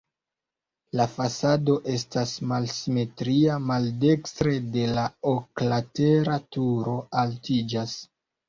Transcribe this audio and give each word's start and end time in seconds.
La 0.99 1.03
fasado 1.15 1.75
estas 1.95 2.33
malsimetria, 2.53 3.59
maldekstre 3.73 4.57
la 4.97 5.05
oklatera 5.35 6.43
turo 6.57 6.97
altiĝas. 7.25 7.99